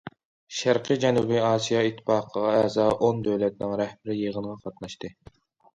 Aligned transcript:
شەرقىي 0.59 0.99
جەنۇبىي 1.03 1.41
ئاسىيا 1.49 1.83
ئىتتىپاقىغا 1.89 2.55
ئەزا 2.63 2.89
ئون 2.97 3.23
دۆلەتنىڭ 3.29 3.79
رەھبىرى 3.85 4.21
يىغىنغا 4.27 4.59
قاتناشتى. 4.67 5.17